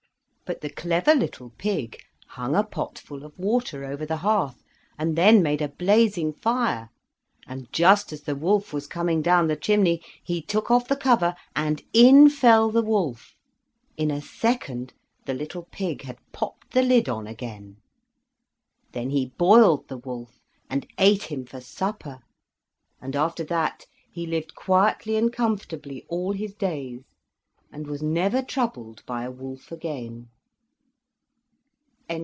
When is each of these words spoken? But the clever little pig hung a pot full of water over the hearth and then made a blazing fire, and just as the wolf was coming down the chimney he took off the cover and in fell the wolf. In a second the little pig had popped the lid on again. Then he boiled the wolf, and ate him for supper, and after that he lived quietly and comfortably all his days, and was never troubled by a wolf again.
But 0.51 0.59
the 0.59 0.69
clever 0.69 1.15
little 1.15 1.51
pig 1.51 1.97
hung 2.27 2.55
a 2.57 2.63
pot 2.65 2.99
full 2.99 3.23
of 3.23 3.31
water 3.39 3.85
over 3.85 4.05
the 4.05 4.17
hearth 4.17 4.61
and 4.99 5.15
then 5.17 5.41
made 5.41 5.61
a 5.61 5.69
blazing 5.69 6.33
fire, 6.33 6.89
and 7.47 7.71
just 7.71 8.11
as 8.11 8.23
the 8.23 8.35
wolf 8.35 8.73
was 8.73 8.85
coming 8.85 9.21
down 9.21 9.47
the 9.47 9.55
chimney 9.55 10.01
he 10.21 10.41
took 10.41 10.69
off 10.69 10.89
the 10.89 10.97
cover 10.97 11.35
and 11.55 11.81
in 11.93 12.29
fell 12.29 12.69
the 12.69 12.81
wolf. 12.81 13.37
In 13.95 14.11
a 14.11 14.19
second 14.21 14.93
the 15.25 15.33
little 15.33 15.69
pig 15.71 16.01
had 16.01 16.17
popped 16.33 16.73
the 16.73 16.81
lid 16.81 17.07
on 17.07 17.27
again. 17.27 17.77
Then 18.91 19.09
he 19.11 19.27
boiled 19.37 19.87
the 19.87 19.99
wolf, 19.99 20.41
and 20.69 20.85
ate 20.97 21.23
him 21.31 21.45
for 21.45 21.61
supper, 21.61 22.19
and 22.99 23.15
after 23.15 23.45
that 23.45 23.85
he 24.11 24.27
lived 24.27 24.53
quietly 24.53 25.15
and 25.15 25.31
comfortably 25.31 26.03
all 26.09 26.33
his 26.33 26.53
days, 26.53 27.03
and 27.71 27.87
was 27.87 28.03
never 28.03 28.41
troubled 28.41 29.01
by 29.05 29.23
a 29.23 29.31
wolf 29.31 29.71
again. 29.71 30.27